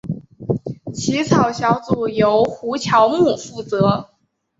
[0.95, 4.09] 起草小组由胡乔木负责。